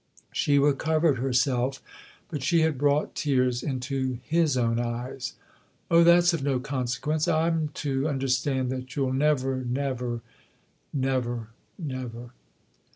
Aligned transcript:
She 0.33 0.57
recovered 0.57 1.19
herself, 1.19 1.79
but 2.31 2.41
she 2.41 2.61
had 2.61 2.79
brought 2.79 3.13
tears 3.13 3.61
into 3.61 4.17
his 4.23 4.57
own 4.57 4.79
eyes." 4.79 5.33
Oh, 5.91 6.03
that's 6.03 6.33
of 6.33 6.41
no 6.41 6.59
consequence! 6.59 7.27
I'm 7.27 7.67
to 7.85 8.07
understand 8.09 8.71
that 8.71 8.95
you'll 8.95 9.13
never, 9.13 9.63
never?" 9.63 10.23
"Never, 11.07 11.49
never." 11.77 12.31